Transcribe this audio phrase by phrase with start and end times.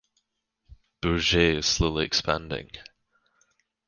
[1.01, 2.71] Bourget is slowly expanding.